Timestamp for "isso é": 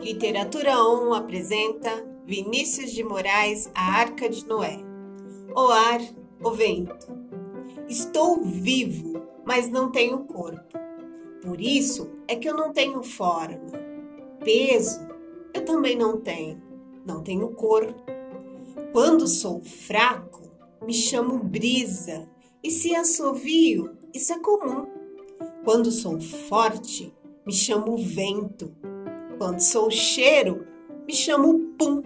11.60-12.36, 24.14-24.38